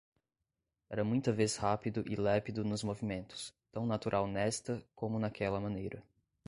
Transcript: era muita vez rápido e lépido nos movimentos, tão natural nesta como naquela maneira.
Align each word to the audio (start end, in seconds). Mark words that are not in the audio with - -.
era 0.89 1.03
muita 1.03 1.31
vez 1.31 1.57
rápido 1.59 2.03
e 2.07 2.15
lépido 2.15 2.63
nos 2.65 2.81
movimentos, 2.83 3.53
tão 3.71 3.85
natural 3.85 4.25
nesta 4.25 4.81
como 4.95 5.19
naquela 5.19 5.59
maneira. 5.61 6.01